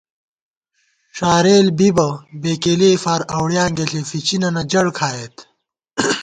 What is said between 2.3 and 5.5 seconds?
بېکېلےفار اوڑیانگےݪی فِچِنَنَہ جڑ کھائیت